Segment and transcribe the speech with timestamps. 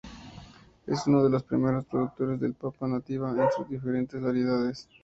[0.87, 4.89] Es uno de los primeros productores de papa nativa, en sus diferentes variedades.